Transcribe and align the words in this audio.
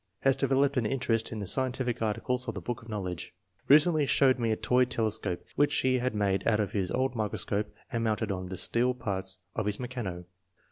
Has 0.21 0.35
developed 0.35 0.77
an 0.77 0.85
interest 0.87 1.31
in 1.31 1.37
the 1.37 1.45
scientific 1.45 2.01
articles 2.01 2.47
in 2.47 2.55
the 2.55 2.59
Book 2.59 2.81
of 2.81 2.89
Knowledge. 2.89 3.35
Re 3.67 3.75
cently 3.77 4.07
showed 4.09 4.39
me 4.39 4.49
a 4.51 4.55
toy 4.55 4.83
telescope 4.85 5.45
which 5.55 5.75
he 5.81 5.99
had 5.99 6.15
made 6.15 6.47
out 6.47 6.59
of 6.59 6.71
his 6.71 6.89
old 6.89 7.13
miscroscope 7.15 7.67
and 7.91 8.03
mounted 8.03 8.31
on 8.31 8.47
the 8.47 8.57
steel 8.57 8.95
parts 8.95 9.41
of 9.53 9.67
his 9.67 9.77
mechano. 9.77 10.25